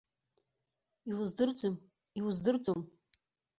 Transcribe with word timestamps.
Иуздырӡом, 1.09 1.75
иуздырӡом. 2.19 2.81